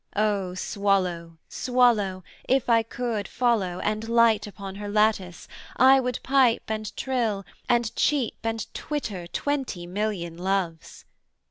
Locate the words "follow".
3.27-3.79